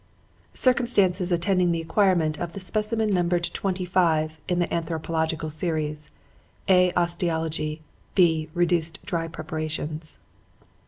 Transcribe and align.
"Circumstances 0.55 1.31
attending 1.31 1.71
the 1.71 1.79
acquirement 1.83 2.39
of 2.39 2.53
the 2.53 2.59
specimen 2.59 3.13
numbered 3.13 3.43
'twenty 3.43 3.85
five' 3.85 4.35
in 4.47 4.57
the 4.57 4.73
Anthropological 4.73 5.51
Series 5.51 6.09
(A. 6.67 6.91
Osteology. 6.97 7.83
B. 8.15 8.49
Reduced 8.55 8.97
dry 9.05 9.27
preparations). 9.27 10.17